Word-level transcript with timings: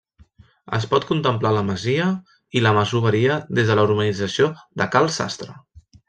Es 0.77 0.85
pot 0.93 1.03
contemplar 1.09 1.49
la 1.57 1.61
masia 1.67 2.07
i 2.59 2.63
la 2.67 2.71
masoveria 2.77 3.35
des 3.59 3.69
de 3.73 3.79
la 3.81 3.87
urbanització 3.89 4.49
de 4.83 4.89
Cal 4.97 5.11
Sastre. 5.19 5.55